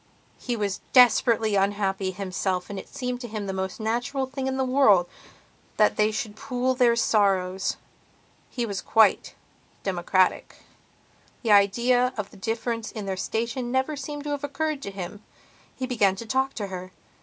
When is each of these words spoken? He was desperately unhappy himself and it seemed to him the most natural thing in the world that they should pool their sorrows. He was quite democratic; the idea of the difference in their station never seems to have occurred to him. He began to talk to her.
He 0.39 0.55
was 0.55 0.81
desperately 0.93 1.53
unhappy 1.53 2.09
himself 2.09 2.71
and 2.71 2.79
it 2.79 2.89
seemed 2.89 3.21
to 3.21 3.27
him 3.27 3.45
the 3.45 3.53
most 3.53 3.79
natural 3.79 4.25
thing 4.25 4.47
in 4.47 4.57
the 4.57 4.63
world 4.65 5.07
that 5.77 5.95
they 5.95 6.09
should 6.09 6.35
pool 6.35 6.73
their 6.73 6.95
sorrows. 6.95 7.77
He 8.49 8.65
was 8.65 8.81
quite 8.81 9.35
democratic; 9.83 10.55
the 11.43 11.51
idea 11.51 12.15
of 12.17 12.31
the 12.31 12.37
difference 12.37 12.91
in 12.91 13.05
their 13.05 13.15
station 13.15 13.71
never 13.71 13.95
seems 13.95 14.23
to 14.23 14.31
have 14.31 14.43
occurred 14.43 14.81
to 14.81 14.89
him. 14.89 15.23
He 15.75 15.85
began 15.85 16.15
to 16.15 16.25
talk 16.25 16.55
to 16.55 16.65
her. 16.65 16.91